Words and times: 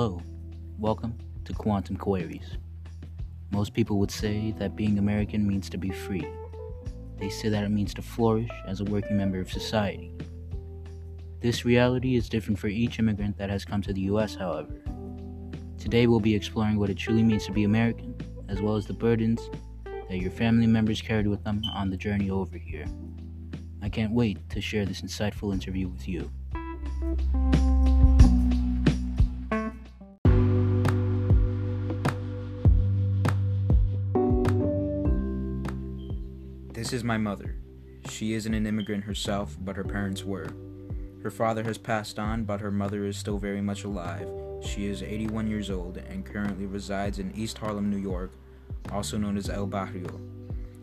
Hello, 0.00 0.22
welcome 0.78 1.18
to 1.44 1.52
Quantum 1.52 1.96
Queries. 1.96 2.56
Most 3.50 3.74
people 3.74 3.98
would 3.98 4.12
say 4.12 4.54
that 4.56 4.76
being 4.76 4.96
American 4.96 5.44
means 5.44 5.68
to 5.70 5.76
be 5.76 5.90
free. 5.90 6.24
They 7.16 7.28
say 7.28 7.48
that 7.48 7.64
it 7.64 7.70
means 7.70 7.94
to 7.94 8.02
flourish 8.02 8.48
as 8.64 8.80
a 8.80 8.84
working 8.84 9.16
member 9.16 9.40
of 9.40 9.50
society. 9.50 10.12
This 11.40 11.64
reality 11.64 12.14
is 12.14 12.28
different 12.28 12.60
for 12.60 12.68
each 12.68 13.00
immigrant 13.00 13.38
that 13.38 13.50
has 13.50 13.64
come 13.64 13.82
to 13.82 13.92
the 13.92 14.02
US, 14.02 14.36
however. 14.36 14.72
Today 15.78 16.06
we'll 16.06 16.20
be 16.20 16.36
exploring 16.36 16.78
what 16.78 16.90
it 16.90 16.96
truly 16.96 17.24
means 17.24 17.44
to 17.46 17.52
be 17.52 17.64
American, 17.64 18.14
as 18.48 18.62
well 18.62 18.76
as 18.76 18.86
the 18.86 18.92
burdens 18.92 19.50
that 20.08 20.18
your 20.18 20.30
family 20.30 20.68
members 20.68 21.02
carried 21.02 21.26
with 21.26 21.42
them 21.42 21.60
on 21.74 21.90
the 21.90 21.96
journey 21.96 22.30
over 22.30 22.56
here. 22.56 22.86
I 23.82 23.88
can't 23.88 24.12
wait 24.12 24.48
to 24.50 24.60
share 24.60 24.86
this 24.86 25.02
insightful 25.02 25.52
interview 25.52 25.88
with 25.88 26.06
you. 26.06 26.30
This 36.88 37.00
is 37.00 37.04
my 37.04 37.18
mother. 37.18 37.54
She 38.08 38.32
isn't 38.32 38.54
an 38.54 38.66
immigrant 38.66 39.04
herself, 39.04 39.58
but 39.60 39.76
her 39.76 39.84
parents 39.84 40.24
were. 40.24 40.48
Her 41.22 41.30
father 41.30 41.62
has 41.64 41.76
passed 41.76 42.18
on, 42.18 42.44
but 42.44 42.62
her 42.62 42.70
mother 42.70 43.04
is 43.04 43.18
still 43.18 43.36
very 43.36 43.60
much 43.60 43.84
alive. 43.84 44.26
She 44.62 44.86
is 44.86 45.02
81 45.02 45.48
years 45.48 45.68
old 45.68 45.98
and 45.98 46.24
currently 46.24 46.64
resides 46.64 47.18
in 47.18 47.36
East 47.36 47.58
Harlem, 47.58 47.90
New 47.90 47.98
York, 47.98 48.32
also 48.90 49.18
known 49.18 49.36
as 49.36 49.50
El 49.50 49.66
Barrio. 49.66 50.18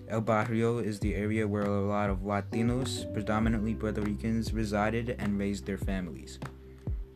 El 0.07 0.21
Barrio 0.21 0.77
is 0.77 0.99
the 0.99 1.15
area 1.15 1.47
where 1.47 1.63
a 1.63 1.87
lot 1.87 2.11
of 2.11 2.19
Latinos, 2.19 3.11
predominantly 3.11 3.73
Puerto 3.73 4.01
Ricans, 4.01 4.53
resided 4.53 5.15
and 5.17 5.39
raised 5.39 5.65
their 5.65 5.79
families. 5.79 6.37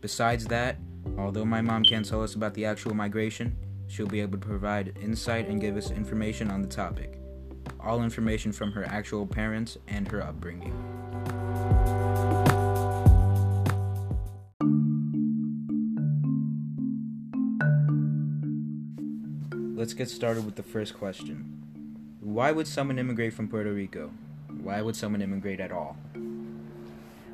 Besides 0.01 0.47
that, 0.47 0.77
although 1.15 1.45
my 1.45 1.61
mom 1.61 1.83
can't 1.83 2.09
tell 2.09 2.23
us 2.23 2.33
about 2.33 2.55
the 2.55 2.65
actual 2.65 2.95
migration, 2.95 3.55
she'll 3.85 4.07
be 4.07 4.21
able 4.21 4.39
to 4.39 4.47
provide 4.47 4.97
insight 4.99 5.47
and 5.47 5.61
give 5.61 5.77
us 5.77 5.91
information 5.91 6.49
on 6.49 6.63
the 6.63 6.67
topic 6.67 7.18
all 7.79 8.03
information 8.03 8.51
from 8.51 8.71
her 8.73 8.85
actual 8.85 9.25
parents 9.25 9.77
and 9.87 10.07
her 10.09 10.21
upbringing. 10.21 10.73
Let's 19.75 19.93
get 19.93 20.09
started 20.09 20.45
with 20.45 20.55
the 20.55 20.63
first 20.63 20.93
question. 20.93 21.59
Why 22.19 22.51
would 22.51 22.67
someone 22.67 22.99
immigrate 22.99 23.33
from 23.33 23.47
Puerto 23.47 23.71
Rico? 23.71 24.11
Why 24.61 24.81
would 24.81 24.95
someone 24.95 25.21
immigrate 25.21 25.59
at 25.59 25.71
all? 25.71 25.97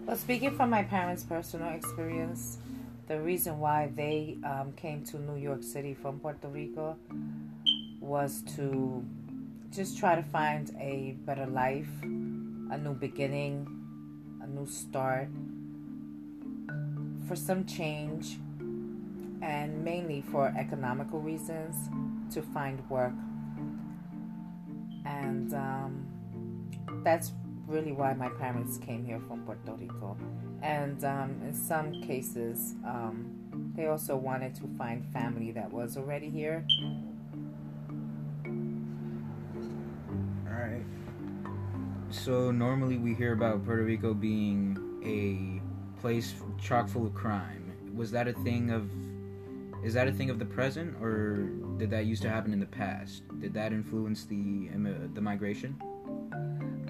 Well, 0.05 0.15
speaking 0.15 0.55
from 0.55 0.69
my 0.69 0.83
parents' 0.83 1.23
personal 1.23 1.69
experience, 1.73 2.59
the 3.07 3.19
reason 3.19 3.59
why 3.59 3.91
they 3.95 4.37
um, 4.43 4.73
came 4.73 5.03
to 5.05 5.19
New 5.19 5.37
York 5.37 5.63
City 5.63 5.93
from 5.93 6.19
Puerto 6.19 6.47
Rico 6.47 6.95
was 7.99 8.43
to 8.55 9.03
just 9.75 9.97
try 9.97 10.15
to 10.15 10.23
find 10.23 10.73
a 10.79 11.17
better 11.25 11.45
life, 11.45 11.89
a 12.01 12.77
new 12.77 12.93
beginning, 12.93 13.67
a 14.41 14.47
new 14.47 14.65
start, 14.65 15.27
for 17.27 17.35
some 17.35 17.65
change, 17.65 18.37
and 19.41 19.83
mainly 19.83 20.21
for 20.31 20.53
economical 20.57 21.19
reasons 21.19 21.75
to 22.33 22.41
find 22.41 22.89
work. 22.89 23.11
And 25.05 25.53
um, 25.53 26.07
that's 27.03 27.33
really 27.67 27.91
why 27.91 28.13
my 28.13 28.29
parents 28.29 28.77
came 28.77 29.03
here 29.03 29.19
from 29.27 29.41
Puerto 29.41 29.73
Rico. 29.73 30.15
And 30.61 31.03
um, 31.03 31.41
in 31.43 31.53
some 31.53 32.01
cases, 32.01 32.75
um, 32.85 33.73
they 33.75 33.87
also 33.87 34.15
wanted 34.15 34.55
to 34.55 34.69
find 34.77 35.05
family 35.11 35.51
that 35.51 35.69
was 35.69 35.97
already 35.97 36.29
here 36.29 36.65
So 42.25 42.49
normally 42.49 42.97
we 42.97 43.13
hear 43.13 43.33
about 43.33 43.63
Puerto 43.63 43.83
Rico 43.83 44.15
being 44.15 44.75
a 45.05 45.61
place 46.01 46.33
chock 46.59 46.89
full 46.89 47.05
of 47.05 47.13
crime. 47.13 47.71
Was 47.95 48.09
that 48.13 48.27
a 48.27 48.33
thing 48.33 48.71
of 48.71 48.89
is 49.85 49.93
that 49.93 50.07
a 50.07 50.11
thing 50.11 50.31
of 50.31 50.39
the 50.39 50.45
present 50.45 50.95
or 50.99 51.51
did 51.77 51.91
that 51.91 52.07
used 52.07 52.23
to 52.23 52.29
happen 52.31 52.51
in 52.51 52.59
the 52.59 52.65
past? 52.65 53.21
Did 53.39 53.53
that 53.53 53.73
influence 53.73 54.25
the 54.25 54.69
the 55.13 55.21
migration? 55.21 55.79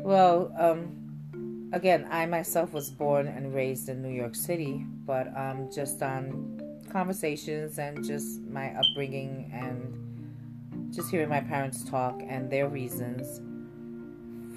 Well, 0.02 0.54
um, 0.58 1.70
again, 1.74 2.08
I 2.10 2.26
myself 2.28 2.72
was 2.72 2.90
born 2.90 3.28
and 3.28 3.54
raised 3.54 3.90
in 3.90 4.02
New 4.02 4.16
York 4.16 4.36
City, 4.36 4.86
but 5.06 5.28
um, 5.36 5.70
just 5.70 6.02
on 6.02 6.80
conversations 6.90 7.78
and 7.78 8.06
just 8.06 8.40
my 8.44 8.74
upbringing 8.74 9.52
and 9.52 10.94
just 10.96 11.12
hearing 11.12 11.28
my 11.28 11.42
parents 11.42 11.84
talk 11.84 12.22
and 12.26 12.50
their 12.50 12.70
reasons 12.70 13.42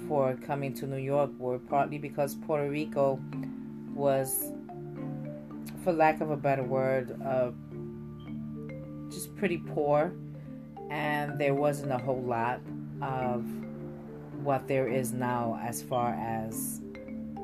for 0.09 0.35
coming 0.47 0.73
to 0.73 0.87
New 0.87 0.97
York 0.97 1.29
were 1.37 1.59
partly 1.59 1.99
because 1.99 2.33
Puerto 2.33 2.67
Rico 2.67 3.21
was, 3.93 4.51
for 5.83 5.93
lack 5.93 6.19
of 6.19 6.31
a 6.31 6.35
better 6.35 6.63
word, 6.63 7.15
uh, 7.23 7.51
just 9.11 9.35
pretty 9.35 9.59
poor, 9.59 10.11
and 10.89 11.39
there 11.39 11.53
wasn't 11.53 11.91
a 11.91 11.97
whole 11.99 12.23
lot 12.23 12.59
of 13.03 13.45
what 14.43 14.67
there 14.67 14.87
is 14.87 15.13
now 15.13 15.59
as 15.63 15.83
far 15.83 16.15
as 16.15 16.81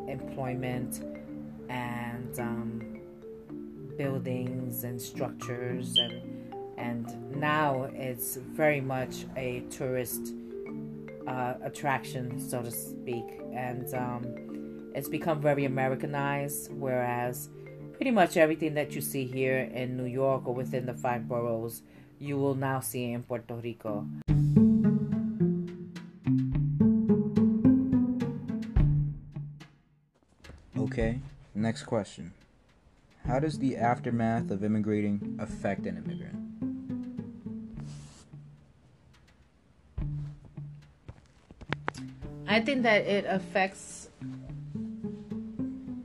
employment 0.08 1.02
and 1.70 2.40
um, 2.40 3.00
buildings 3.96 4.84
and 4.84 5.02
structures 5.02 5.98
and 5.98 6.22
and 6.78 7.32
now 7.32 7.90
it's 7.94 8.36
very 8.36 8.82
much 8.82 9.26
a 9.38 9.62
tourist 9.70 10.34
uh, 11.28 11.56
attraction, 11.64 12.40
so 12.40 12.62
to 12.62 12.72
speak, 12.72 13.26
and 13.54 13.94
um, 13.94 14.92
it's 14.94 15.10
become 15.10 15.42
very 15.42 15.66
Americanized. 15.66 16.72
Whereas 16.74 17.50
pretty 17.94 18.12
much 18.12 18.38
everything 18.38 18.74
that 18.76 18.94
you 18.94 19.02
see 19.02 19.26
here 19.26 19.60
in 19.74 19.98
New 19.98 20.06
York 20.06 20.48
or 20.48 20.54
within 20.54 20.86
the 20.86 20.94
five 20.94 21.28
boroughs, 21.28 21.82
you 22.20 22.38
will 22.38 22.56
now 22.56 22.80
see 22.80 23.12
in 23.12 23.24
Puerto 23.24 23.56
Rico. 23.56 24.08
Okay, 30.78 31.20
next 31.54 31.84
question. 31.84 32.34
How 33.28 33.40
does 33.40 33.58
the 33.58 33.76
aftermath 33.76 34.52
of 34.52 34.64
immigrating 34.64 35.38
affect 35.40 35.88
an 35.88 35.98
immigrant? 35.98 36.45
I 42.56 42.62
think 42.62 42.84
that 42.84 43.02
it 43.02 43.26
affects 43.28 44.08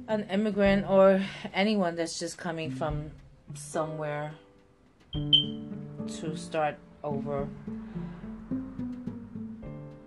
an 0.09 0.27
immigrant 0.29 0.85
or 0.91 1.25
anyone 1.55 1.95
that's 1.95 2.19
just 2.19 2.39
coming 2.39 2.73
from 2.73 3.13
somewhere 3.55 4.33
to 5.13 6.37
start 6.37 6.75
over. 7.05 7.49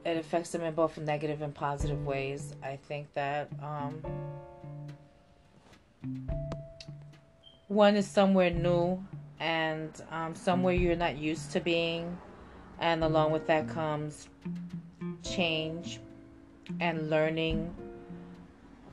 It 0.03 0.17
affects 0.17 0.49
them 0.49 0.63
in 0.63 0.73
both 0.73 0.97
negative 0.97 1.41
and 1.41 1.55
positive 1.55 2.05
ways. 2.05 2.53
I 2.61 2.75
think 2.75 3.13
that 3.13 3.47
um, 3.61 4.03
one 7.69 7.95
is 7.95 8.05
somewhere 8.05 8.49
new 8.49 9.01
and 9.39 9.89
um, 10.11 10.35
somewhere 10.35 10.73
you're 10.73 10.97
not 10.97 11.17
used 11.17 11.51
to 11.51 11.61
being, 11.61 12.17
and 12.79 13.01
along 13.01 13.31
with 13.31 13.47
that 13.47 13.69
comes 13.69 14.27
change 15.23 16.01
and 16.79 17.09
learning 17.09 17.73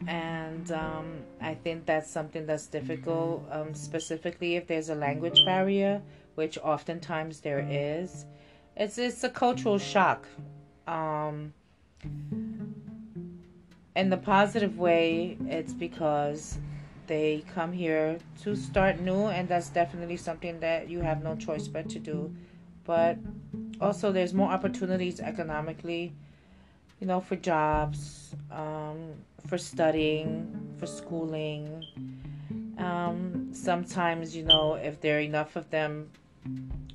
and 0.07 0.71
um, 0.73 1.21
I 1.41 1.55
think 1.55 1.87
that's 1.87 2.11
something 2.11 2.47
that's 2.47 2.67
difficult, 2.67 3.47
um, 3.51 3.75
specifically 3.75 4.57
if 4.57 4.67
there's 4.67 4.89
a 4.89 4.95
language 4.95 5.45
barrier, 5.45 6.01
which 6.37 6.59
oftentimes 6.59 7.41
there 7.41 7.67
is. 7.69 8.25
It's 8.77 8.97
it's 8.97 9.25
a 9.25 9.29
cultural 9.29 9.79
shock. 9.79 10.27
Um, 10.87 11.53
in 13.95 14.09
the 14.09 14.17
positive 14.17 14.79
way, 14.79 15.37
it's 15.47 15.75
because 15.75 16.59
they 17.07 17.45
come 17.55 17.73
here 17.73 18.19
to 18.43 18.57
start 18.57 19.01
new, 19.01 19.27
and 19.27 19.49
that's 19.49 19.69
definitely 19.69 20.17
something 20.17 20.61
that 20.61 20.89
you 20.89 21.01
have 21.01 21.23
no 21.23 21.37
choice 21.37 21.69
but 21.69 21.91
to 21.91 21.99
do. 21.99 22.35
But 22.85 23.19
also, 23.81 24.13
there's 24.13 24.33
more 24.33 24.51
opportunities 24.51 25.21
economically 25.21 26.15
you 27.01 27.07
know, 27.07 27.21
for 27.21 27.37
jobs, 27.37 28.35
um, 28.51 29.15
for 29.47 29.59
studying, 29.59 30.75
for 30.79 30.87
schooling. 30.87 31.85
Um, 32.79 33.49
sometimes, 33.53 34.37
you 34.37 34.45
know, 34.45 34.75
if 34.75 35.01
there 35.01 35.17
are 35.17 35.21
enough 35.21 35.57
of 35.57 35.69
them 35.71 36.11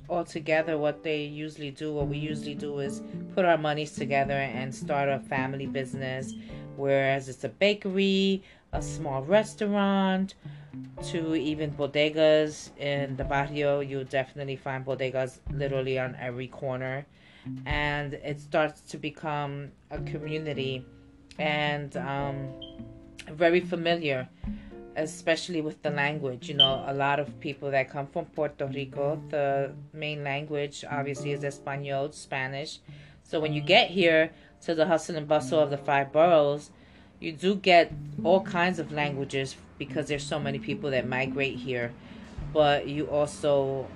all 0.08 0.24
together, 0.24 0.78
what 0.78 1.02
they 1.02 1.24
usually 1.24 1.72
do, 1.72 1.92
what 1.92 2.06
we 2.06 2.18
usually 2.18 2.54
do 2.54 2.78
is 2.78 3.02
put 3.34 3.44
our 3.44 3.58
monies 3.58 3.92
together 3.92 4.34
and 4.34 4.72
start 4.72 5.08
a 5.08 5.18
family 5.18 5.66
business, 5.66 6.32
whereas 6.76 7.28
it's 7.28 7.42
a 7.42 7.48
bakery, 7.48 8.42
a 8.72 8.82
small 8.82 9.22
restaurant, 9.22 10.34
to 11.02 11.34
even 11.34 11.70
bodegas 11.72 12.70
in 12.78 13.16
the 13.16 13.24
barrio. 13.24 13.80
You'll 13.80 14.04
definitely 14.04 14.56
find 14.56 14.84
bodegas 14.84 15.38
literally 15.50 15.98
on 15.98 16.16
every 16.20 16.46
corner. 16.46 17.06
And 17.64 18.14
it 18.14 18.40
starts 18.40 18.80
to 18.92 18.98
become 18.98 19.70
a 19.90 20.00
community 20.00 20.84
and 21.38 21.96
um, 21.96 22.48
very 23.30 23.60
familiar, 23.60 24.28
especially 24.96 25.60
with 25.60 25.82
the 25.82 25.90
language. 25.90 26.48
You 26.48 26.54
know, 26.54 26.84
a 26.86 26.94
lot 26.94 27.20
of 27.20 27.38
people 27.40 27.70
that 27.70 27.90
come 27.90 28.06
from 28.06 28.26
Puerto 28.26 28.66
Rico, 28.66 29.20
the 29.28 29.72
main 29.92 30.24
language 30.24 30.84
obviously 30.90 31.32
is 31.32 31.44
Espanol, 31.44 32.12
Spanish. 32.12 32.80
So 33.22 33.40
when 33.40 33.52
you 33.52 33.60
get 33.60 33.90
here 33.90 34.30
to 34.62 34.74
the 34.74 34.86
hustle 34.86 35.16
and 35.16 35.26
bustle 35.26 35.60
of 35.60 35.70
the 35.70 35.78
five 35.78 36.12
boroughs, 36.12 36.70
you 37.20 37.32
do 37.32 37.54
get 37.54 37.92
all 38.22 38.42
kinds 38.42 38.78
of 38.78 38.92
languages 38.92 39.56
because 39.78 40.08
there's 40.08 40.24
so 40.24 40.38
many 40.38 40.58
people 40.58 40.90
that 40.90 41.08
migrate 41.08 41.56
here 41.56 41.92
but 42.56 42.88
you 42.88 43.04
also 43.06 43.86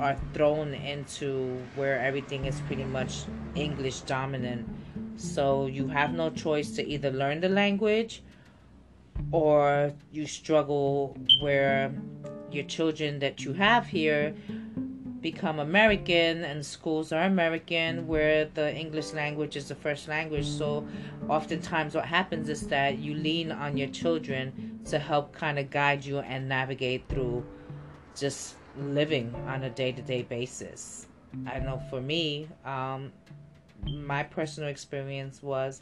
are 0.00 0.16
thrown 0.32 0.74
into 0.74 1.56
where 1.76 2.00
everything 2.00 2.46
is 2.46 2.60
pretty 2.62 2.84
much 2.84 3.24
english 3.54 4.00
dominant 4.00 4.68
so 5.16 5.66
you 5.66 5.86
have 5.86 6.12
no 6.12 6.30
choice 6.30 6.70
to 6.72 6.86
either 6.86 7.10
learn 7.10 7.40
the 7.40 7.48
language 7.48 8.22
or 9.30 9.92
you 10.10 10.26
struggle 10.26 11.16
where 11.40 11.92
your 12.50 12.64
children 12.64 13.18
that 13.18 13.44
you 13.44 13.52
have 13.52 13.86
here 13.86 14.34
become 15.22 15.60
American 15.60 16.42
and 16.42 16.66
schools 16.66 17.12
are 17.12 17.22
American 17.22 18.06
where 18.08 18.46
the 18.54 18.74
English 18.74 19.12
language 19.12 19.56
is 19.56 19.68
the 19.68 19.74
first 19.74 20.08
language. 20.08 20.46
So 20.46 20.86
oftentimes 21.28 21.94
what 21.94 22.04
happens 22.04 22.48
is 22.48 22.66
that 22.68 22.98
you 22.98 23.14
lean 23.14 23.52
on 23.52 23.76
your 23.76 23.88
children 23.88 24.80
to 24.86 24.98
help 24.98 25.32
kind 25.32 25.58
of 25.58 25.70
guide 25.70 26.04
you 26.04 26.18
and 26.18 26.48
navigate 26.48 27.08
through 27.08 27.46
just 28.16 28.56
living 28.78 29.34
on 29.46 29.64
a 29.64 29.70
day-to-day 29.70 30.22
basis. 30.22 31.06
I 31.46 31.58
know 31.58 31.82
for 31.90 32.00
me, 32.00 32.48
um, 32.64 33.12
my 33.86 34.22
personal 34.22 34.68
experience 34.68 35.42
was, 35.42 35.80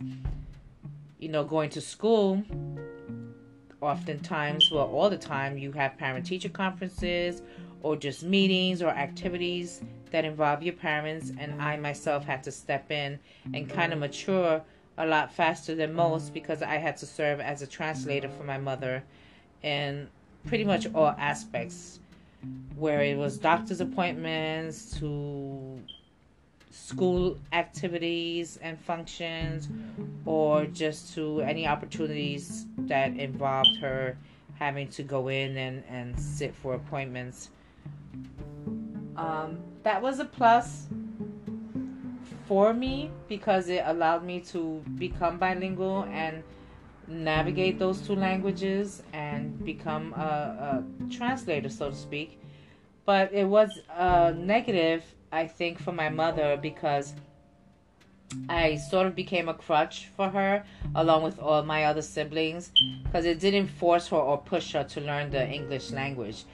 you 1.18 1.28
know, 1.28 1.44
going 1.44 1.70
to 1.70 1.80
school. 1.80 2.42
Oftentimes, 3.80 4.70
well, 4.70 4.86
all 4.86 5.10
the 5.10 5.18
time, 5.18 5.56
you 5.58 5.72
have 5.72 5.96
parent-teacher 5.96 6.50
conferences 6.50 7.42
or 7.82 7.96
just 7.96 8.22
meetings 8.22 8.82
or 8.82 8.88
activities 8.88 9.82
that 10.10 10.24
involve 10.24 10.62
your 10.62 10.74
parents. 10.74 11.32
And 11.38 11.60
I 11.60 11.76
myself 11.76 12.24
had 12.24 12.42
to 12.44 12.52
step 12.52 12.90
in 12.90 13.18
and 13.54 13.68
kind 13.68 13.92
of 13.92 13.98
mature 13.98 14.62
a 14.98 15.06
lot 15.06 15.32
faster 15.32 15.74
than 15.74 15.94
most 15.94 16.34
because 16.34 16.62
I 16.62 16.76
had 16.76 16.96
to 16.98 17.06
serve 17.06 17.40
as 17.40 17.62
a 17.62 17.66
translator 17.66 18.28
for 18.28 18.44
my 18.44 18.58
mother 18.58 19.02
in 19.62 20.08
pretty 20.46 20.64
much 20.64 20.86
all 20.94 21.14
aspects, 21.18 21.99
where 22.76 23.02
it 23.02 23.16
was 23.16 23.38
doctor's 23.38 23.80
appointments 23.80 24.98
to 24.98 25.80
school 26.70 27.38
activities 27.52 28.58
and 28.62 28.80
functions, 28.80 29.68
or 30.24 30.66
just 30.66 31.14
to 31.14 31.40
any 31.42 31.66
opportunities 31.66 32.66
that 32.78 33.16
involved 33.16 33.76
her 33.80 34.16
having 34.58 34.88
to 34.88 35.02
go 35.02 35.28
in 35.28 35.56
and, 35.56 35.82
and 35.88 36.18
sit 36.18 36.54
for 36.54 36.74
appointments. 36.74 37.50
Um, 39.16 39.58
that 39.82 40.00
was 40.00 40.20
a 40.20 40.24
plus 40.24 40.86
for 42.46 42.74
me 42.74 43.10
because 43.28 43.68
it 43.68 43.82
allowed 43.86 44.24
me 44.24 44.40
to 44.40 44.82
become 44.96 45.38
bilingual 45.38 46.04
and 46.10 46.42
navigate 47.10 47.76
mm. 47.76 47.80
those 47.80 48.00
two 48.00 48.14
languages 48.14 49.02
and 49.12 49.62
become 49.64 50.12
a, 50.14 50.82
a 50.82 51.12
translator, 51.12 51.68
so 51.68 51.90
to 51.90 51.96
speak. 51.96 52.40
But 53.04 53.32
it 53.32 53.44
was 53.44 53.70
a 53.96 54.32
negative, 54.32 55.04
I 55.32 55.46
think, 55.46 55.80
for 55.80 55.92
my 55.92 56.08
mother 56.08 56.58
because 56.60 57.14
I 58.48 58.76
sort 58.76 59.06
of 59.06 59.16
became 59.16 59.48
a 59.48 59.54
crutch 59.54 60.08
for 60.16 60.28
her 60.28 60.64
along 60.94 61.24
with 61.24 61.38
all 61.40 61.62
my 61.64 61.84
other 61.84 62.02
siblings 62.02 62.70
because 63.02 63.24
it 63.24 63.40
didn't 63.40 63.66
force 63.66 64.06
her 64.08 64.16
or 64.16 64.38
push 64.38 64.72
her 64.72 64.84
to 64.84 65.00
learn 65.00 65.30
the 65.30 65.48
English 65.48 65.90
language 65.90 66.44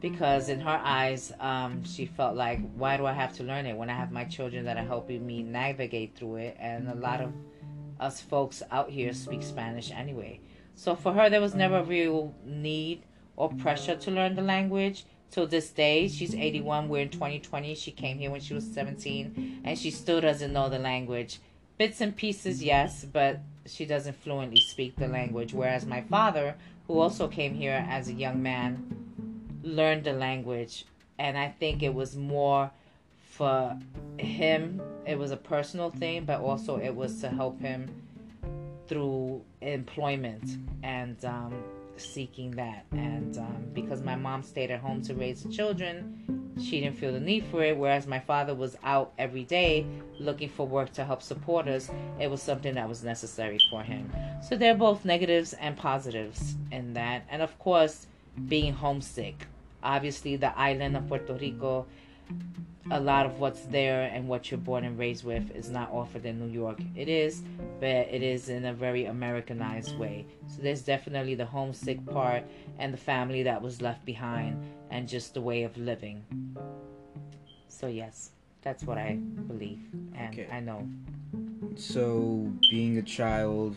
because 0.00 0.48
in 0.48 0.60
her 0.60 0.80
eyes, 0.84 1.32
um, 1.40 1.84
she 1.84 2.06
felt 2.06 2.36
like, 2.36 2.60
why 2.74 2.96
do 2.96 3.06
I 3.06 3.12
have 3.12 3.32
to 3.34 3.44
learn 3.44 3.66
it 3.66 3.76
when 3.76 3.88
I 3.90 3.94
have 3.94 4.12
my 4.12 4.24
children 4.24 4.64
that 4.66 4.76
are 4.76 4.84
helping 4.84 5.26
me 5.26 5.42
navigate 5.42 6.14
through 6.16 6.36
it? 6.36 6.56
And 6.60 6.88
a 6.88 6.94
lot 6.94 7.20
of 7.20 7.30
mm-hmm. 7.30 7.55
Us 8.00 8.20
folks 8.20 8.62
out 8.70 8.90
here 8.90 9.12
speak 9.12 9.42
Spanish 9.42 9.90
anyway. 9.90 10.40
So 10.74 10.94
for 10.94 11.12
her, 11.12 11.30
there 11.30 11.40
was 11.40 11.54
never 11.54 11.78
a 11.78 11.82
mm. 11.82 11.88
real 11.88 12.34
need 12.44 13.02
or 13.36 13.50
pressure 13.50 13.96
to 13.96 14.10
learn 14.10 14.34
the 14.34 14.42
language. 14.42 15.04
Till 15.30 15.46
this 15.46 15.70
day, 15.70 16.08
she's 16.08 16.34
81. 16.34 16.88
We're 16.88 17.02
in 17.02 17.10
2020. 17.10 17.74
She 17.74 17.90
came 17.90 18.18
here 18.18 18.30
when 18.30 18.40
she 18.40 18.54
was 18.54 18.64
17, 18.72 19.62
and 19.64 19.78
she 19.78 19.90
still 19.90 20.20
doesn't 20.20 20.52
know 20.52 20.68
the 20.68 20.78
language. 20.78 21.40
Bits 21.78 22.00
and 22.00 22.16
pieces, 22.16 22.62
yes, 22.62 23.04
but 23.04 23.40
she 23.66 23.84
doesn't 23.84 24.16
fluently 24.16 24.60
speak 24.60 24.96
the 24.96 25.08
language. 25.08 25.52
Whereas 25.52 25.84
my 25.84 26.02
father, 26.02 26.54
who 26.86 26.98
also 26.98 27.26
came 27.28 27.54
here 27.54 27.84
as 27.88 28.08
a 28.08 28.12
young 28.12 28.42
man, 28.42 29.60
learned 29.62 30.04
the 30.04 30.12
language 30.12 30.84
and 31.18 31.36
I 31.36 31.48
think 31.48 31.82
it 31.82 31.94
was 31.94 32.16
more 32.16 32.70
for 33.24 33.78
him 34.18 34.80
it 35.06 35.18
was 35.18 35.30
a 35.30 35.36
personal 35.36 35.90
thing 35.90 36.24
but 36.24 36.40
also 36.40 36.78
it 36.78 36.94
was 36.94 37.20
to 37.20 37.28
help 37.28 37.60
him 37.60 37.88
through 38.88 39.42
employment 39.60 40.58
and 40.82 41.24
um, 41.24 41.52
seeking 41.96 42.50
that. 42.52 42.84
And 42.92 43.36
um, 43.38 43.66
because 43.72 44.02
my 44.02 44.16
mom 44.16 44.42
stayed 44.42 44.70
at 44.70 44.80
home 44.80 45.02
to 45.02 45.14
raise 45.14 45.42
the 45.42 45.50
children 45.50 46.22
she 46.58 46.80
didn't 46.80 46.96
feel 46.96 47.12
the 47.12 47.20
need 47.20 47.44
for 47.50 47.62
it 47.62 47.76
whereas 47.76 48.06
my 48.06 48.18
father 48.18 48.54
was 48.54 48.76
out 48.82 49.12
every 49.18 49.44
day 49.44 49.84
looking 50.18 50.48
for 50.48 50.66
work 50.66 50.90
to 50.90 51.04
help 51.04 51.22
support 51.22 51.68
us 51.68 51.90
it 52.18 52.30
was 52.30 52.40
something 52.40 52.74
that 52.74 52.88
was 52.88 53.04
necessary 53.04 53.58
for 53.70 53.82
him. 53.82 54.10
So 54.42 54.56
they're 54.56 54.74
both 54.74 55.04
negatives 55.04 55.52
and 55.54 55.76
positives 55.76 56.56
in 56.72 56.94
that. 56.94 57.24
And 57.28 57.42
of 57.42 57.58
course 57.58 58.06
being 58.48 58.72
homesick. 58.72 59.46
Obviously 59.82 60.36
the 60.36 60.56
island 60.58 60.96
of 60.96 61.06
Puerto 61.08 61.34
Rico, 61.34 61.86
a 62.90 63.00
lot 63.00 63.26
of 63.26 63.38
what's 63.40 63.62
there 63.62 64.10
and 64.12 64.28
what 64.28 64.50
you're 64.50 64.58
born 64.58 64.84
and 64.84 64.98
raised 64.98 65.24
with 65.24 65.50
is 65.54 65.70
not 65.70 65.90
offered 65.90 66.24
in 66.24 66.38
New 66.38 66.52
York. 66.52 66.78
It 66.94 67.08
is, 67.08 67.42
but 67.80 67.88
it 67.88 68.22
is 68.22 68.48
in 68.48 68.66
a 68.66 68.72
very 68.72 69.06
Americanized 69.06 69.98
way. 69.98 70.26
So 70.46 70.62
there's 70.62 70.82
definitely 70.82 71.34
the 71.34 71.46
homesick 71.46 72.04
part 72.06 72.44
and 72.78 72.92
the 72.92 72.98
family 72.98 73.42
that 73.42 73.60
was 73.60 73.82
left 73.82 74.04
behind 74.04 74.62
and 74.90 75.08
just 75.08 75.34
the 75.34 75.40
way 75.40 75.64
of 75.64 75.76
living. 75.76 76.24
So 77.68 77.88
yes, 77.88 78.30
that's 78.62 78.84
what 78.84 78.98
I 78.98 79.18
believe 79.46 79.80
and 80.14 80.34
okay. 80.34 80.48
I 80.50 80.60
know. 80.60 80.88
So 81.74 82.50
being 82.70 82.98
a 82.98 83.02
child 83.02 83.76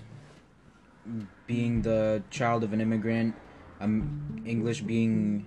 being 1.48 1.82
the 1.82 2.22
child 2.30 2.64
of 2.64 2.74
an 2.74 2.82
immigrant, 2.82 3.36
um, 3.80 4.44
English 4.46 4.82
being 4.82 5.46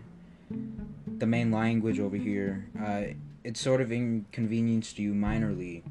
the 1.19 1.27
main 1.27 1.53
language 1.53 2.01
over 2.01 2.17
here, 2.17 2.67
uh, 2.81 3.03
it 3.45 3.57
sort 3.57 3.81
of 3.81 3.91
inconvenienced 3.91 4.99
you 4.99 5.13
minorly 5.13 5.83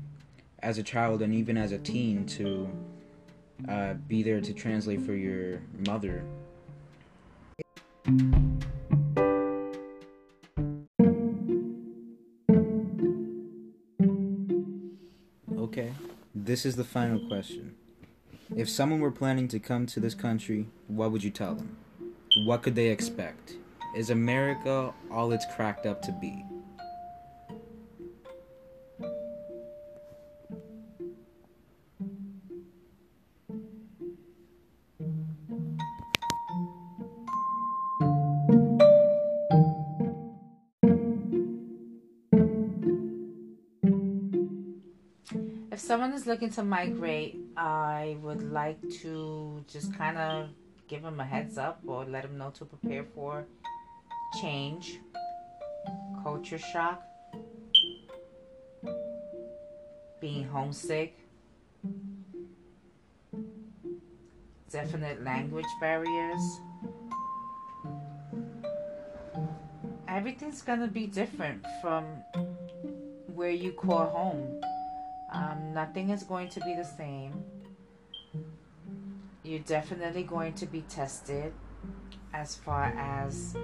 as 0.60 0.78
a 0.78 0.84
child 0.84 1.22
and 1.22 1.34
even 1.34 1.58
as 1.58 1.72
a 1.72 1.78
teen 1.78 2.26
to 2.26 2.70
uh, 3.68 3.94
be 4.08 4.24
there 4.24 4.40
to 4.42 4.54
translate 4.54 5.02
for 5.02 5.14
your 5.14 5.62
mother. 5.86 6.24
Okay, 15.58 15.94
this 16.34 16.66
is 16.66 16.76
the 16.76 16.84
final 16.84 17.28
question. 17.28 17.76
If 18.56 18.70
someone 18.70 19.00
were 19.00 19.12
planning 19.12 19.48
to 19.50 19.60
come 19.60 19.86
to 19.88 20.00
this 20.00 20.14
country, 20.14 20.68
what 20.88 21.12
would 21.12 21.24
you 21.24 21.32
tell 21.32 21.56
them? 21.56 21.78
What 22.46 22.64
could 22.64 22.76
they 22.76 22.88
expect? 22.88 23.56
Is 23.96 24.10
America 24.10 24.94
all 25.10 25.32
it's 25.32 25.46
cracked 25.56 25.86
up 25.86 26.02
to 26.04 26.12
be? 26.14 26.46
Is 46.22 46.28
looking 46.28 46.52
to 46.52 46.64
migrate, 46.64 47.36
I 47.58 48.16
would 48.22 48.52
like 48.52 48.78
to 49.02 49.64
just 49.68 49.96
kind 49.98 50.18
of 50.18 50.50
give 50.88 51.02
them 51.02 51.20
a 51.20 51.26
heads 51.26 51.58
up 51.58 51.80
or 51.88 52.06
let 52.06 52.22
them 52.24 52.38
know 52.38 52.52
to 52.52 52.66
prepare 52.66 53.04
for 53.16 53.46
change, 54.40 55.00
culture 56.22 56.60
shock, 56.60 57.02
being 60.20 60.44
homesick, 60.44 61.18
definite 64.70 65.24
language 65.24 65.72
barriers. 65.80 66.60
Everything's 70.08 70.62
gonna 70.62 70.88
be 70.88 71.08
different 71.08 71.66
from 71.82 72.06
where 73.34 73.50
you 73.50 73.72
call 73.72 74.06
home. 74.06 74.61
Um, 75.32 75.74
nothing 75.74 76.10
is 76.10 76.24
going 76.24 76.50
to 76.50 76.60
be 76.62 76.74
the 76.76 76.84
same. 76.84 77.44
You're 79.44 79.60
definitely 79.60 80.24
going 80.24 80.54
to 80.54 80.66
be 80.66 80.82
tested 80.82 81.54
as 82.34 82.56
far 82.56 82.94
as 82.98 83.56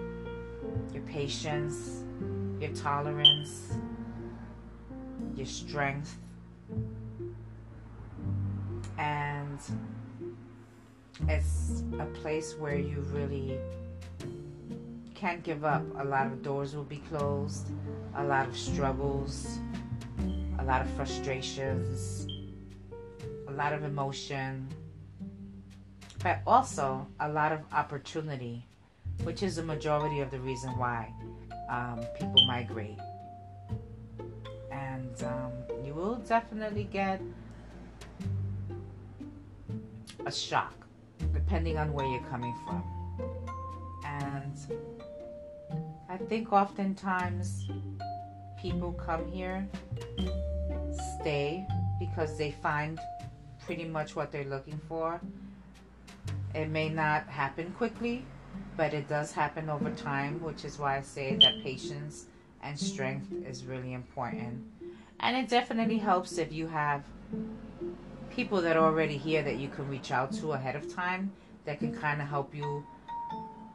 your 0.93 1.03
patience, 1.03 2.03
your 2.59 2.71
tolerance, 2.71 3.73
your 5.35 5.45
strength, 5.45 6.17
and 8.97 9.59
it's 11.27 11.83
a 11.99 12.05
place 12.05 12.55
where 12.57 12.77
you 12.77 13.05
really 13.11 13.59
can't 15.13 15.43
give 15.43 15.65
up. 15.65 15.83
A 15.99 16.03
lot 16.03 16.27
of 16.27 16.41
doors 16.41 16.75
will 16.75 16.83
be 16.83 17.01
closed, 17.09 17.67
a 18.15 18.23
lot 18.23 18.47
of 18.47 18.57
struggles, 18.57 19.59
lot 20.67 20.81
of 20.81 20.89
frustrations, 20.91 22.27
a 23.47 23.51
lot 23.53 23.71
of 23.71 23.85
emotion, 23.85 24.67
but 26.21 26.39
also 26.45 27.07
a 27.21 27.29
lot 27.29 27.53
of 27.53 27.61
opportunity, 27.71 28.67
which 29.23 29.43
is 29.43 29.55
the 29.55 29.63
majority 29.63 30.19
of 30.19 30.29
the 30.29 30.39
reason 30.41 30.69
why 30.77 31.09
um, 31.69 32.01
people 32.19 32.45
migrate. 32.47 32.99
And 34.69 35.23
um, 35.23 35.53
you 35.85 35.93
will 35.93 36.15
definitely 36.15 36.83
get 36.83 37.21
a 40.25 40.31
shock 40.31 40.73
depending 41.33 41.77
on 41.77 41.93
where 41.93 42.05
you're 42.05 42.29
coming 42.29 42.53
from. 42.65 42.83
And 44.03 44.53
I 46.09 46.17
think 46.17 46.51
oftentimes 46.51 47.69
people 48.57 48.91
come 48.91 49.31
here, 49.31 49.65
stay 51.27 51.67
because 51.99 52.37
they 52.37 52.51
find 52.51 53.01
pretty 53.65 53.83
much 53.83 54.15
what 54.15 54.31
they're 54.31 54.45
looking 54.45 54.79
for. 54.87 55.19
It 56.55 56.69
may 56.69 56.87
not 56.87 57.27
happen 57.27 57.73
quickly, 57.73 58.23
but 58.77 58.93
it 58.93 59.09
does 59.09 59.33
happen 59.33 59.69
over 59.69 59.89
time, 59.91 60.41
which 60.41 60.63
is 60.63 60.79
why 60.79 60.95
I 60.97 61.01
say 61.01 61.35
that 61.41 61.61
patience 61.63 62.27
and 62.63 62.79
strength 62.79 63.27
is 63.45 63.65
really 63.65 63.91
important. 63.91 64.63
And 65.19 65.35
it 65.35 65.49
definitely 65.49 65.97
helps 65.97 66.37
if 66.37 66.53
you 66.53 66.65
have 66.67 67.03
people 68.29 68.61
that 68.61 68.77
are 68.77 68.85
already 68.85 69.17
here 69.17 69.43
that 69.43 69.57
you 69.57 69.67
can 69.67 69.85
reach 69.89 70.11
out 70.11 70.31
to 70.39 70.53
ahead 70.53 70.77
of 70.77 70.93
time 70.95 71.29
that 71.65 71.79
can 71.79 71.93
kind 71.93 72.21
of 72.21 72.29
help 72.29 72.55
you 72.55 72.85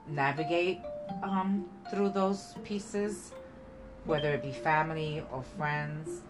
navigate 0.09 0.79
um, 1.23 1.67
through 1.91 2.09
those 2.09 2.55
pieces, 2.65 3.33
whether 4.07 4.33
it 4.33 4.43
be 4.43 4.53
family 4.53 5.23
or 5.31 5.43
friends, 5.43 6.23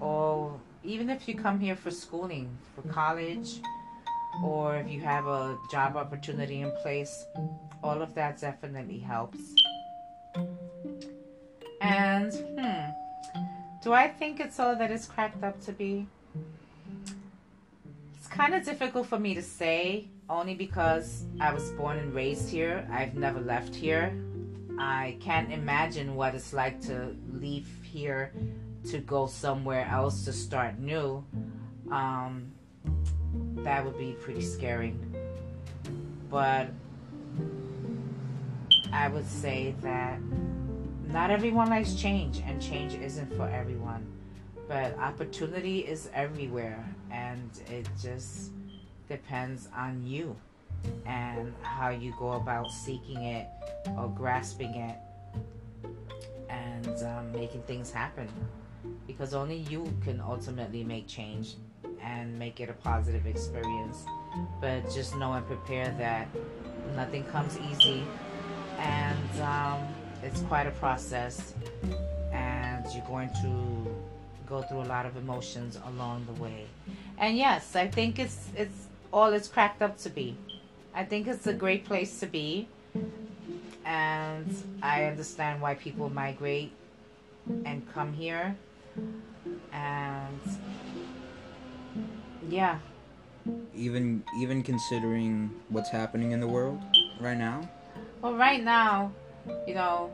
or 0.00 0.58
even 0.82 1.10
if 1.10 1.28
you 1.28 1.34
come 1.34 1.60
here 1.60 1.76
for 1.76 1.90
schooling, 1.90 2.48
for 2.74 2.82
college, 2.88 3.60
or 4.42 4.76
if 4.76 4.88
you 4.88 5.00
have 5.00 5.26
a 5.26 5.58
job 5.70 5.96
opportunity 5.96 6.62
in 6.62 6.72
place, 6.82 7.26
all 7.82 8.00
of 8.00 8.14
that 8.14 8.40
definitely 8.40 8.98
helps. 8.98 9.38
And, 11.80 12.32
hmm, 12.32 12.90
do 13.82 13.92
I 13.92 14.08
think 14.08 14.40
it's 14.40 14.58
all 14.58 14.76
that 14.76 14.90
it's 14.90 15.06
cracked 15.06 15.42
up 15.42 15.60
to 15.62 15.72
be? 15.72 16.06
It's 18.16 18.28
kind 18.28 18.54
of 18.54 18.64
difficult 18.64 19.06
for 19.06 19.18
me 19.18 19.34
to 19.34 19.42
say 19.42 20.08
only 20.28 20.54
because 20.54 21.24
I 21.40 21.52
was 21.52 21.70
born 21.72 21.98
and 21.98 22.14
raised 22.14 22.48
here. 22.48 22.86
I've 22.90 23.14
never 23.14 23.40
left 23.40 23.74
here. 23.74 24.14
I 24.78 25.18
can't 25.20 25.52
imagine 25.52 26.14
what 26.14 26.34
it's 26.34 26.52
like 26.52 26.80
to 26.82 27.14
leave 27.32 27.68
here 27.82 28.32
to 28.88 28.98
go 28.98 29.26
somewhere 29.26 29.86
else 29.86 30.24
to 30.24 30.32
start 30.32 30.78
new. 30.78 31.24
Um, 31.90 32.52
that 33.58 33.84
would 33.84 33.98
be 33.98 34.12
pretty 34.12 34.42
scary. 34.42 34.94
But 36.30 36.68
I 38.92 39.08
would 39.08 39.26
say 39.26 39.74
that 39.82 40.18
not 41.08 41.30
everyone 41.30 41.70
likes 41.70 41.94
change, 41.94 42.40
and 42.46 42.62
change 42.62 42.94
isn't 42.94 43.36
for 43.36 43.48
everyone. 43.48 44.06
But 44.68 44.96
opportunity 44.98 45.80
is 45.80 46.08
everywhere, 46.14 46.84
and 47.10 47.50
it 47.68 47.88
just 48.00 48.52
depends 49.08 49.68
on 49.76 50.06
you 50.06 50.36
and 51.04 51.52
how 51.62 51.90
you 51.90 52.14
go 52.18 52.32
about 52.32 52.70
seeking 52.70 53.22
it 53.22 53.48
or 53.98 54.08
grasping 54.08 54.74
it 54.76 54.96
and 56.48 57.02
um, 57.02 57.32
making 57.32 57.62
things 57.62 57.90
happen. 57.90 58.28
Because 59.06 59.34
only 59.34 59.56
you 59.56 59.92
can 60.02 60.20
ultimately 60.20 60.84
make 60.84 61.06
change 61.06 61.54
and 62.02 62.38
make 62.38 62.60
it 62.60 62.68
a 62.68 62.72
positive 62.72 63.26
experience. 63.26 64.04
But 64.60 64.90
just 64.90 65.16
know 65.16 65.32
and 65.32 65.46
prepare 65.46 65.94
that 65.98 66.28
nothing 66.94 67.24
comes 67.24 67.58
easy 67.58 68.04
and 68.80 69.40
um, 69.42 69.88
it's 70.22 70.40
quite 70.42 70.66
a 70.66 70.70
process, 70.72 71.54
and 72.32 72.84
you're 72.94 73.04
going 73.06 73.30
to 73.42 73.94
go 74.46 74.62
through 74.62 74.82
a 74.82 74.88
lot 74.88 75.06
of 75.06 75.16
emotions 75.16 75.78
along 75.86 76.26
the 76.26 76.42
way. 76.42 76.66
And 77.18 77.36
yes, 77.36 77.76
I 77.76 77.86
think 77.86 78.18
it's 78.18 78.48
it's 78.56 78.86
all 79.12 79.32
it's 79.32 79.48
cracked 79.48 79.82
up 79.82 79.98
to 79.98 80.10
be. 80.10 80.36
I 80.94 81.04
think 81.04 81.28
it's 81.28 81.46
a 81.46 81.52
great 81.52 81.84
place 81.84 82.18
to 82.20 82.26
be. 82.26 82.68
And 83.84 84.54
I 84.82 85.04
understand 85.04 85.60
why 85.60 85.74
people 85.74 86.10
migrate 86.10 86.72
and 87.64 87.82
come 87.92 88.12
here. 88.12 88.56
And 89.72 90.40
yeah. 92.48 92.78
Even 93.74 94.22
even 94.38 94.62
considering 94.62 95.50
what's 95.68 95.90
happening 95.90 96.32
in 96.32 96.40
the 96.40 96.48
world 96.48 96.80
right 97.20 97.38
now. 97.38 97.68
Well, 98.20 98.34
right 98.34 98.62
now, 98.62 99.12
you 99.66 99.74
know, 99.74 100.10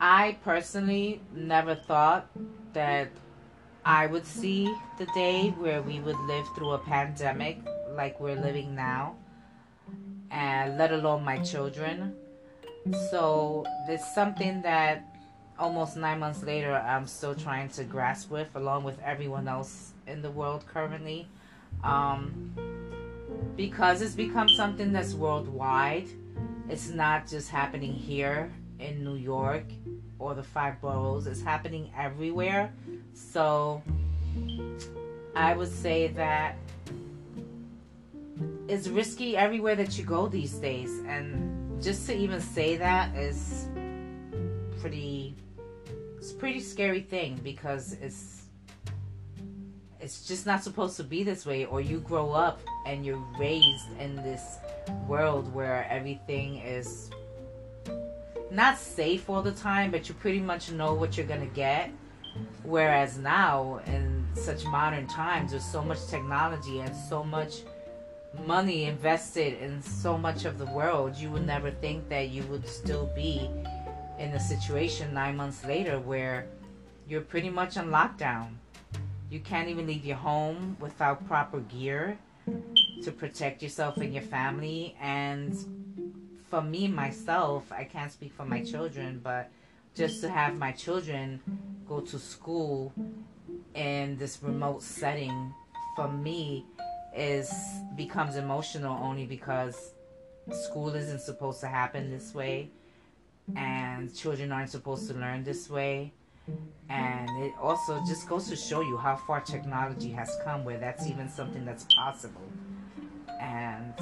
I 0.00 0.36
personally 0.44 1.20
never 1.34 1.74
thought 1.74 2.28
that 2.74 3.08
I 3.84 4.06
would 4.06 4.26
see 4.26 4.72
the 4.98 5.06
day 5.14 5.54
where 5.56 5.80
we 5.80 6.00
would 6.00 6.18
live 6.28 6.46
through 6.54 6.72
a 6.72 6.78
pandemic 6.78 7.58
like 7.96 8.20
we're 8.20 8.36
living 8.36 8.74
now, 8.74 9.16
and 10.30 10.76
let 10.76 10.92
alone 10.92 11.24
my 11.24 11.38
children. 11.38 12.14
So 13.10 13.64
it's 13.88 14.14
something 14.14 14.60
that 14.62 15.09
almost 15.60 15.96
nine 15.96 16.18
months 16.18 16.42
later 16.42 16.74
I'm 16.74 17.06
still 17.06 17.34
trying 17.34 17.68
to 17.70 17.84
grasp 17.84 18.30
with, 18.30 18.48
along 18.56 18.84
with 18.84 18.98
everyone 19.04 19.46
else 19.46 19.92
in 20.06 20.22
the 20.22 20.30
world 20.30 20.64
currently, 20.66 21.28
um, 21.84 22.52
because 23.56 24.00
it's 24.00 24.14
become 24.14 24.48
something 24.48 24.90
that's 24.90 25.14
worldwide. 25.14 26.08
It's 26.68 26.88
not 26.88 27.28
just 27.28 27.50
happening 27.50 27.92
here 27.92 28.50
in 28.78 29.04
New 29.04 29.16
York 29.16 29.64
or 30.18 30.34
the 30.34 30.42
five 30.42 30.80
boroughs. 30.80 31.26
It's 31.26 31.42
happening 31.42 31.90
everywhere. 31.96 32.72
So 33.12 33.82
I 35.36 35.54
would 35.54 35.70
say 35.70 36.08
that 36.08 36.56
it's 38.66 38.88
risky 38.88 39.36
everywhere 39.36 39.74
that 39.76 39.98
you 39.98 40.04
go 40.04 40.26
these 40.26 40.54
days. 40.54 40.90
And 41.06 41.82
just 41.82 42.06
to 42.06 42.16
even 42.16 42.40
say 42.40 42.76
that 42.76 43.14
is 43.14 43.66
pretty 44.80 45.34
it's 46.20 46.32
a 46.32 46.34
pretty 46.34 46.60
scary 46.60 47.00
thing 47.00 47.40
because 47.42 47.94
it's 47.94 48.42
it's 50.00 50.28
just 50.28 50.44
not 50.44 50.62
supposed 50.62 50.98
to 50.98 51.02
be 51.02 51.22
this 51.22 51.46
way 51.46 51.64
or 51.64 51.80
you 51.80 51.98
grow 52.00 52.32
up 52.32 52.60
and 52.84 53.06
you're 53.06 53.24
raised 53.38 53.86
in 53.98 54.16
this 54.16 54.58
world 55.08 55.50
where 55.54 55.86
everything 55.88 56.58
is 56.58 57.08
not 58.50 58.76
safe 58.76 59.30
all 59.30 59.40
the 59.40 59.52
time, 59.52 59.90
but 59.90 60.10
you 60.10 60.14
pretty 60.14 60.40
much 60.40 60.70
know 60.70 60.92
what 60.92 61.16
you're 61.16 61.26
gonna 61.26 61.46
get. 61.46 61.90
Whereas 62.64 63.16
now, 63.16 63.80
in 63.86 64.26
such 64.34 64.64
modern 64.66 65.06
times, 65.06 65.52
there's 65.52 65.64
so 65.64 65.82
much 65.82 66.06
technology 66.06 66.80
and 66.80 66.94
so 66.94 67.24
much 67.24 67.62
money 68.46 68.84
invested 68.84 69.60
in 69.60 69.82
so 69.82 70.18
much 70.18 70.44
of 70.44 70.58
the 70.58 70.66
world, 70.66 71.16
you 71.16 71.30
would 71.30 71.46
never 71.46 71.70
think 71.70 72.08
that 72.08 72.28
you 72.28 72.42
would 72.44 72.66
still 72.68 73.10
be 73.14 73.48
in 74.20 74.34
a 74.34 74.40
situation 74.40 75.14
nine 75.14 75.34
months 75.34 75.64
later 75.64 75.98
where 75.98 76.46
you're 77.08 77.22
pretty 77.22 77.48
much 77.48 77.78
on 77.78 77.88
lockdown. 77.88 78.48
You 79.30 79.40
can't 79.40 79.68
even 79.68 79.86
leave 79.86 80.04
your 80.04 80.18
home 80.18 80.76
without 80.78 81.26
proper 81.26 81.60
gear 81.60 82.18
to 83.02 83.12
protect 83.12 83.62
yourself 83.62 83.96
and 83.96 84.12
your 84.12 84.22
family. 84.22 84.94
And 85.00 85.56
for 86.50 86.60
me, 86.60 86.86
myself, 86.86 87.72
I 87.72 87.84
can't 87.84 88.12
speak 88.12 88.34
for 88.34 88.44
my 88.44 88.62
children, 88.62 89.20
but 89.24 89.50
just 89.94 90.20
to 90.20 90.28
have 90.28 90.54
my 90.54 90.72
children 90.72 91.40
go 91.88 92.00
to 92.00 92.18
school 92.18 92.92
in 93.74 94.18
this 94.18 94.42
remote 94.42 94.82
setting, 94.82 95.54
for 95.96 96.08
me, 96.08 96.66
is 97.16 97.50
becomes 97.96 98.36
emotional 98.36 99.02
only 99.02 99.24
because 99.24 99.94
school 100.52 100.94
isn't 100.94 101.20
supposed 101.20 101.60
to 101.60 101.66
happen 101.66 102.10
this 102.10 102.34
way 102.34 102.70
and 103.56 104.14
children 104.14 104.52
aren't 104.52 104.70
supposed 104.70 105.08
to 105.08 105.14
learn 105.14 105.44
this 105.44 105.68
way. 105.68 106.12
And 106.88 107.28
it 107.44 107.52
also 107.60 108.02
just 108.06 108.28
goes 108.28 108.48
to 108.48 108.56
show 108.56 108.80
you 108.80 108.96
how 108.96 109.16
far 109.16 109.40
technology 109.40 110.10
has 110.10 110.36
come 110.44 110.64
where 110.64 110.78
that's 110.78 111.06
even 111.06 111.28
something 111.28 111.64
that's 111.64 111.86
possible. 111.94 112.48
And 113.40 113.94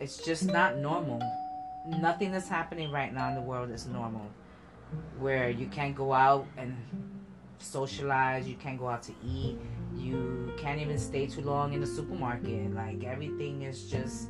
it's 0.00 0.24
just 0.24 0.44
not 0.44 0.78
normal. 0.78 1.20
Nothing 1.86 2.32
that's 2.32 2.48
happening 2.48 2.90
right 2.90 3.12
now 3.12 3.28
in 3.28 3.34
the 3.34 3.42
world 3.42 3.70
is 3.70 3.86
normal. 3.86 4.26
Where 5.18 5.50
you 5.50 5.66
can't 5.66 5.94
go 5.94 6.12
out 6.12 6.46
and 6.56 6.76
socialize 7.58 8.46
you 8.46 8.56
can't 8.56 8.78
go 8.78 8.88
out 8.88 9.02
to 9.02 9.12
eat 9.24 9.56
you 9.96 10.52
can't 10.56 10.80
even 10.80 10.98
stay 10.98 11.26
too 11.26 11.40
long 11.40 11.72
in 11.72 11.80
the 11.80 11.86
supermarket. 11.86 12.74
Like 12.74 13.04
everything 13.04 13.62
is 13.62 13.90
just 13.90 14.28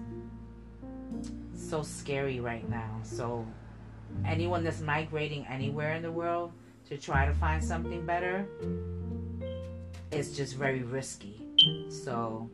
so 1.55 1.83
scary 1.83 2.41
right 2.41 2.69
now. 2.69 3.01
So 3.03 3.47
anyone 4.27 4.65
that's 4.65 4.81
migrating 4.81 5.47
anywhere 5.47 5.95
in 5.95 6.03
the 6.03 6.11
world 6.11 6.53
to 6.89 6.97
try 6.99 7.27
to 7.27 7.35
find 7.35 7.63
something 7.63 8.05
better 8.05 8.47
is 10.11 10.37
just 10.37 10.57
very 10.57 10.83
risky. 10.83 11.41
So 11.89 12.51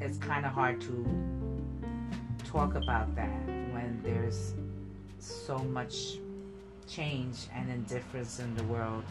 it's 0.00 0.18
kind 0.18 0.44
of 0.44 0.52
hard 0.52 0.80
to 0.82 1.06
talk 2.44 2.74
about 2.74 3.14
that 3.14 3.46
when 3.72 4.00
there's 4.02 4.54
so 5.18 5.58
much 5.58 6.18
change 6.88 7.46
and 7.54 7.70
indifference 7.70 8.40
in 8.40 8.54
the 8.56 8.64
world 8.64 9.04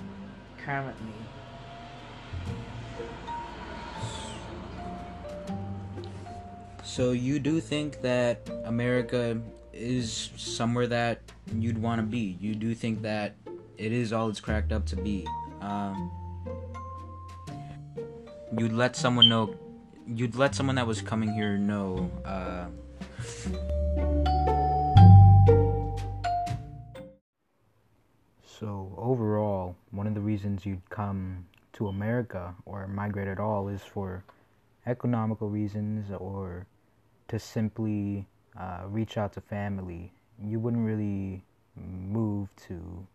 currently. 0.57 1.13
So 6.83 7.11
you 7.11 7.39
do 7.39 7.61
think 7.61 8.01
that 8.01 8.49
America 8.65 9.39
is 9.79 10.31
somewhere 10.35 10.87
that 10.87 11.21
you'd 11.53 11.81
want 11.81 11.99
to 11.99 12.05
be. 12.05 12.37
You 12.39 12.53
do 12.55 12.75
think 12.75 13.01
that 13.03 13.35
it 13.77 13.91
is 13.91 14.11
all 14.11 14.29
it's 14.29 14.39
cracked 14.39 14.71
up 14.71 14.85
to 14.87 14.95
be. 14.95 15.25
Um, 15.61 16.11
you'd 18.57 18.73
let 18.73 18.95
someone 18.95 19.29
know. 19.29 19.55
You'd 20.07 20.35
let 20.35 20.55
someone 20.55 20.75
that 20.75 20.87
was 20.87 21.01
coming 21.01 21.33
here 21.33 21.57
know. 21.57 22.11
Uh, 22.25 22.65
So, 28.59 28.91
overall, 28.97 29.77
one 29.91 30.05
of 30.05 30.15
the 30.15 30.19
reasons 30.19 30.65
you'd 30.65 30.89
come 30.89 31.45
to 31.71 31.87
America 31.87 32.55
or 32.65 32.85
migrate 32.87 33.29
at 33.29 33.39
all 33.39 33.69
is 33.69 33.81
for 33.83 34.25
economical 34.85 35.49
reasons 35.49 36.11
or 36.11 36.67
to 37.29 37.39
simply 37.39 38.27
uh, 38.59 38.81
reach 38.87 39.17
out 39.17 39.33
to 39.33 39.41
family. 39.41 40.11
You 40.43 40.59
wouldn't 40.59 40.85
really 40.85 41.43
move 41.75 42.49
to 42.67 43.07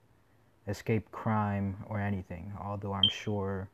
escape 0.67 1.11
crime 1.13 1.77
or 1.89 2.01
anything, 2.01 2.53
although 2.61 2.93
I'm 2.93 3.09
sure 3.11 3.69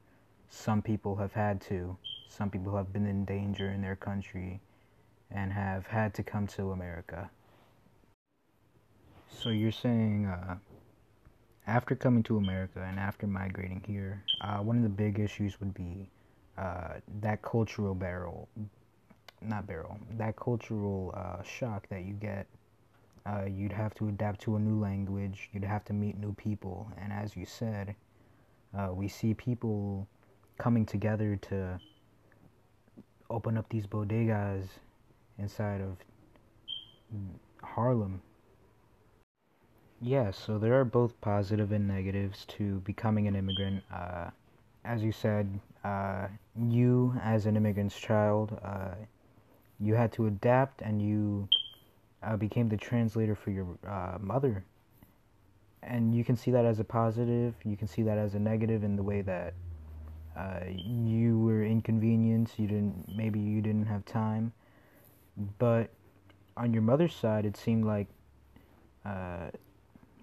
some 0.48 0.82
people 0.82 1.16
have 1.16 1.32
had 1.32 1.60
to. 1.62 1.96
Some 2.28 2.50
people 2.50 2.76
have 2.76 2.92
been 2.92 3.06
in 3.06 3.24
danger 3.24 3.70
in 3.70 3.80
their 3.80 3.96
country 3.96 4.60
and 5.30 5.52
have 5.52 5.86
had 5.86 6.12
to 6.14 6.22
come 6.22 6.46
to 6.48 6.72
America. 6.72 7.30
So, 9.28 9.50
you're 9.50 9.72
saying 9.72 10.26
uh, 10.26 10.56
after 11.66 11.94
coming 11.94 12.22
to 12.24 12.36
America 12.36 12.84
and 12.86 12.98
after 12.98 13.26
migrating 13.26 13.82
here, 13.86 14.22
uh, 14.40 14.58
one 14.58 14.76
of 14.76 14.82
the 14.82 14.88
big 14.88 15.20
issues 15.20 15.60
would 15.60 15.72
be 15.72 16.10
uh, 16.58 16.94
that 17.20 17.40
cultural 17.42 17.94
barrel, 17.94 18.48
not 19.42 19.66
barrel, 19.66 19.98
that 20.16 20.36
cultural 20.36 21.14
uh, 21.16 21.42
shock 21.42 21.88
that 21.88 22.04
you 22.04 22.14
get. 22.14 22.46
Uh, 23.26 23.44
you'd 23.44 23.72
have 23.72 23.94
to 23.94 24.08
adapt 24.08 24.40
to 24.40 24.56
a 24.56 24.58
new 24.58 24.80
language. 24.80 25.50
You'd 25.52 25.64
have 25.64 25.84
to 25.86 25.92
meet 25.92 26.18
new 26.18 26.32
people, 26.34 26.90
and 27.00 27.12
as 27.12 27.36
you 27.36 27.44
said, 27.44 27.94
uh, 28.76 28.88
we 28.92 29.08
see 29.08 29.34
people 29.34 30.06
coming 30.58 30.86
together 30.86 31.36
to 31.36 31.78
open 33.28 33.56
up 33.56 33.68
these 33.68 33.86
bodegas 33.86 34.64
inside 35.38 35.80
of 35.80 35.96
Harlem 37.62 38.22
yeah, 40.02 40.30
so 40.30 40.56
there 40.58 40.80
are 40.80 40.84
both 40.84 41.20
positive 41.20 41.72
and 41.72 41.86
negatives 41.86 42.46
to 42.56 42.80
becoming 42.80 43.28
an 43.28 43.36
immigrant. 43.36 43.84
Uh, 43.92 44.30
as 44.82 45.02
you 45.02 45.12
said, 45.12 45.60
uh, 45.84 46.26
you 46.58 47.14
as 47.22 47.44
an 47.44 47.54
immigrant's 47.54 47.98
child, 47.98 48.58
uh, 48.64 48.94
you 49.80 49.94
had 49.94 50.12
to 50.12 50.26
adapt 50.26 50.82
and 50.82 51.02
you 51.02 51.48
uh, 52.22 52.36
became 52.36 52.68
the 52.68 52.76
translator 52.76 53.34
for 53.34 53.50
your 53.50 53.66
uh, 53.88 54.18
mother. 54.20 54.64
And 55.82 56.14
you 56.14 56.24
can 56.24 56.36
see 56.36 56.50
that 56.50 56.64
as 56.64 56.78
a 56.80 56.84
positive, 56.84 57.54
you 57.64 57.76
can 57.76 57.88
see 57.88 58.02
that 58.02 58.18
as 58.18 58.34
a 58.34 58.38
negative 58.38 58.84
in 58.84 58.96
the 58.96 59.02
way 59.02 59.22
that 59.22 59.54
uh, 60.36 60.60
you 60.68 61.38
were 61.40 61.64
inconvenienced, 61.64 62.58
you 62.58 62.68
didn't, 62.68 63.06
maybe 63.16 63.40
you 63.40 63.62
didn't 63.62 63.86
have 63.86 64.04
time. 64.04 64.52
But 65.58 65.90
on 66.56 66.72
your 66.74 66.82
mother's 66.82 67.14
side, 67.14 67.46
it 67.46 67.56
seemed 67.56 67.84
like 67.84 68.08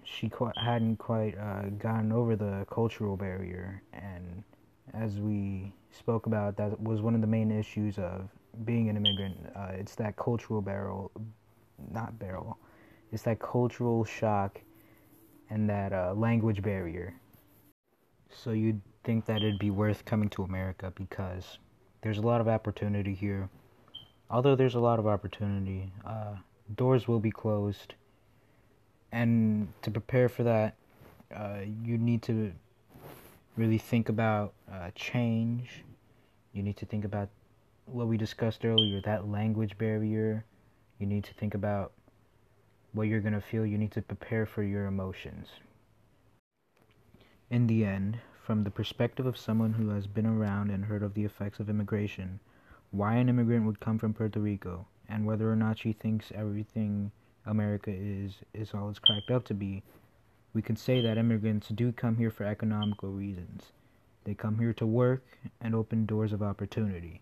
she 0.04 0.30
qu- 0.30 0.52
hadn't 0.56 0.98
quite 0.98 1.38
uh, 1.38 1.64
gotten 1.78 2.12
over 2.12 2.36
the 2.36 2.66
cultural 2.70 3.18
barrier, 3.18 3.82
and 3.94 4.44
as 4.94 5.20
we 5.20 5.74
spoke 5.92 6.26
about, 6.28 6.58
that 6.58 6.82
was 6.82 7.02
one 7.02 7.16
of 7.16 7.22
the 7.22 7.28
main 7.28 7.52
issues 7.52 7.98
of 7.98 8.30
being 8.66 8.90
an 8.90 8.98
immigrant. 8.98 9.38
Uh, 9.56 9.72
it's 9.74 9.96
that 9.96 10.16
cultural 10.16 10.62
barrel, 10.62 11.12
not 11.92 12.18
barrel, 12.20 12.58
it's 13.12 13.24
that 13.24 13.40
cultural 13.40 14.04
shock 14.04 14.60
and 15.50 15.70
that 15.70 15.94
uh, 15.94 16.14
language 16.16 16.62
barrier. 16.62 17.14
So 18.30 18.52
you'd 18.52 18.82
think 19.04 19.26
that 19.26 19.38
it'd 19.38 19.60
be 19.60 19.72
worth 19.72 20.04
coming 20.06 20.30
to 20.30 20.44
America 20.44 20.92
because 20.96 21.60
there's 22.02 22.18
a 22.18 22.22
lot 22.22 22.42
of 22.42 22.48
opportunity 22.48 23.14
here. 23.14 23.50
Although 24.30 24.56
there's 24.56 24.76
a 24.76 24.80
lot 24.80 25.00
of 25.00 25.08
opportunity, 25.08 25.92
uh, 26.06 26.36
doors 26.76 27.08
will 27.08 27.22
be 27.22 27.32
closed 27.32 27.94
and 29.12 29.68
to 29.82 29.92
prepare 29.92 30.30
for 30.30 30.44
that, 30.44 30.76
uh, 31.36 31.60
you 31.84 31.98
need 31.98 32.22
to 32.24 32.52
really 33.56 33.78
think 33.78 34.10
about 34.10 34.54
uh, 34.72 34.92
change. 34.96 35.84
You 36.54 36.64
need 36.64 36.78
to 36.78 36.86
think 36.86 37.06
about 37.06 37.30
what 37.88 38.08
we 38.08 38.18
discussed 38.18 38.66
earlier 38.66 39.02
that 39.02 39.30
language 39.30 39.78
barrier. 39.78 40.46
You 41.00 41.08
need 41.08 41.24
to 41.24 41.34
think 41.34 41.54
about 41.54 41.94
what 42.92 43.08
you're 43.08 43.22
going 43.22 43.34
to 43.34 43.42
feel. 43.42 43.66
You 43.66 43.78
need 43.78 43.92
to 43.94 44.02
prepare 44.02 44.46
for 44.46 44.62
your 44.62 44.86
emotions. 44.86 45.48
In 47.50 47.68
the 47.68 47.86
end, 47.86 48.20
from 48.46 48.64
the 48.64 48.72
perspective 48.72 49.26
of 49.26 49.38
someone 49.38 49.74
who 49.74 49.90
has 49.90 50.06
been 50.06 50.26
around 50.26 50.70
and 50.70 50.86
heard 50.86 51.04
of 51.04 51.14
the 51.14 51.24
effects 51.24 51.60
of 51.60 51.70
immigration, 51.70 52.40
why 52.92 53.16
an 53.16 53.30
immigrant 53.30 53.66
would 53.66 53.80
come 53.80 53.98
from 53.98 54.14
Puerto 54.14 54.40
Rico, 54.40 54.88
and 55.08 55.26
whether 55.26 55.50
or 55.50 55.56
not 55.56 55.80
she 55.80 55.94
thinks 55.94 56.32
everything 56.36 57.12
America 57.46 57.92
is 57.94 58.34
is 58.54 58.74
all 58.74 58.90
it's 58.90 59.00
cracked 59.00 59.32
up 59.32 59.46
to 59.46 59.54
be, 59.54 59.84
we 60.54 60.62
can 60.62 60.76
say 60.76 61.02
that 61.02 61.18
immigrants 61.18 61.70
do 61.70 61.92
come 61.94 62.18
here 62.18 62.32
for 62.32 62.44
economical 62.44 63.10
reasons. 63.10 63.72
They 64.26 64.34
come 64.34 64.60
here 64.60 64.74
to 64.74 64.86
work 64.86 65.24
and 65.62 65.74
open 65.74 66.06
doors 66.06 66.34
of 66.34 66.44
opportunity. 66.44 67.22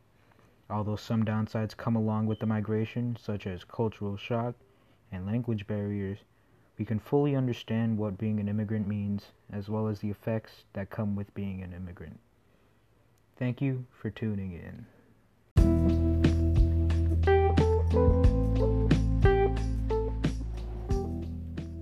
Although 0.67 0.95
some 0.95 1.23
downsides 1.23 1.77
come 1.77 1.95
along 1.95 2.25
with 2.25 2.39
the 2.39 2.47
migration, 2.47 3.15
such 3.21 3.45
as 3.45 3.63
cultural 3.63 4.17
shock 4.17 4.55
and 5.11 5.27
language 5.27 5.67
barriers, 5.67 6.17
we 6.79 6.85
can 6.85 6.97
fully 6.97 7.35
understand 7.35 7.99
what 7.99 8.17
being 8.17 8.39
an 8.39 8.47
immigrant 8.47 8.87
means, 8.87 9.27
as 9.53 9.69
well 9.69 9.87
as 9.87 9.99
the 9.99 10.09
effects 10.09 10.63
that 10.73 10.89
come 10.89 11.15
with 11.15 11.31
being 11.35 11.61
an 11.61 11.71
immigrant. 11.71 12.19
Thank 13.37 13.61
you 13.61 13.85
for 13.91 14.09
tuning 14.09 14.53
in. 14.53 14.87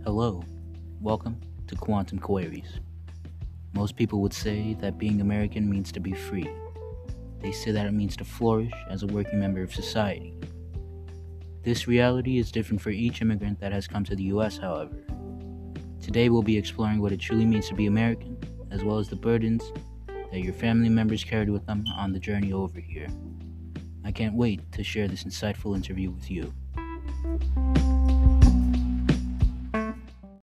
Hello, 0.04 0.44
welcome 1.00 1.40
to 1.68 1.76
Quantum 1.76 2.20
Queries. 2.20 2.82
Most 3.72 3.96
people 3.96 4.20
would 4.20 4.34
say 4.34 4.74
that 4.82 4.98
being 4.98 5.22
American 5.22 5.70
means 5.70 5.90
to 5.94 6.02
be 6.02 6.12
free. 6.12 6.50
They 7.44 7.52
say 7.52 7.72
that 7.72 7.86
it 7.86 7.92
means 7.92 8.16
to 8.18 8.26
flourish 8.26 8.72
as 8.90 9.04
a 9.04 9.08
working 9.08 9.38
member 9.38 9.62
of 9.62 9.76
society. 9.76 10.34
This 11.62 11.90
reality 11.90 12.38
is 12.38 12.52
different 12.52 12.82
for 12.82 12.90
each 12.90 13.22
immigrant 13.22 13.60
that 13.60 13.74
has 13.74 13.86
come 13.86 14.06
to 14.06 14.16
the 14.16 14.24
US, 14.36 14.58
however. 14.58 14.96
Today 16.02 16.30
we'll 16.30 16.42
be 16.42 16.58
exploring 16.58 17.02
what 17.02 17.12
it 17.12 17.20
truly 17.20 17.46
means 17.46 17.68
to 17.68 17.76
be 17.76 17.86
American, 17.86 18.38
as 18.72 18.86
well 18.86 18.98
as 18.98 19.10
the 19.10 19.18
burdens 19.18 19.74
that 20.08 20.40
your 20.40 20.54
family 20.54 20.90
members 20.90 21.26
carried 21.26 21.50
with 21.50 21.66
them 21.66 21.84
on 21.98 22.14
the 22.14 22.20
journey 22.20 22.54
over 22.54 22.80
here. 22.80 23.10
I 24.06 24.14
can't 24.14 24.36
wait 24.36 24.72
to 24.72 24.84
share 24.84 25.10
this 25.10 25.26
insightful 25.26 25.76
interview 25.76 26.12
with 26.12 26.32
you. 26.32 26.54